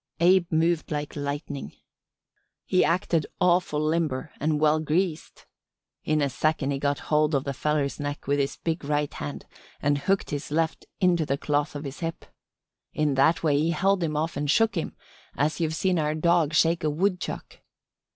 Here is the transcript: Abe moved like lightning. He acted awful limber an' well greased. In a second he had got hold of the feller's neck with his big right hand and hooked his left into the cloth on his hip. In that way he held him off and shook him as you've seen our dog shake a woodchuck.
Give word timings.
Abe 0.19 0.51
moved 0.51 0.89
like 0.89 1.15
lightning. 1.15 1.73
He 2.65 2.83
acted 2.83 3.27
awful 3.39 3.79
limber 3.79 4.31
an' 4.39 4.57
well 4.57 4.79
greased. 4.79 5.45
In 6.03 6.23
a 6.23 6.27
second 6.31 6.71
he 6.71 6.77
had 6.77 6.81
got 6.81 6.97
hold 7.13 7.35
of 7.35 7.43
the 7.43 7.53
feller's 7.53 7.99
neck 7.99 8.25
with 8.25 8.39
his 8.39 8.55
big 8.57 8.83
right 8.83 9.13
hand 9.13 9.45
and 9.79 9.99
hooked 9.99 10.31
his 10.31 10.49
left 10.49 10.87
into 10.99 11.23
the 11.23 11.37
cloth 11.37 11.75
on 11.75 11.83
his 11.83 11.99
hip. 11.99 12.25
In 12.93 13.13
that 13.13 13.43
way 13.43 13.55
he 13.59 13.69
held 13.69 14.01
him 14.01 14.17
off 14.17 14.35
and 14.35 14.49
shook 14.49 14.73
him 14.73 14.95
as 15.37 15.59
you've 15.59 15.75
seen 15.75 15.99
our 15.99 16.15
dog 16.15 16.55
shake 16.55 16.83
a 16.83 16.89
woodchuck. 16.89 17.59